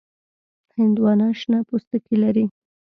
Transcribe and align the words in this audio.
هندوانه 0.77 1.27
شنه 1.39 1.59
پوستکی 1.67 2.15
لري. 2.23 2.45